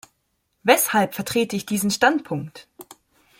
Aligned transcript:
Weshalb 0.63 1.13
vertrete 1.13 1.55
ich 1.55 1.67
diesen 1.67 1.91
Standpunkt? 1.91 2.67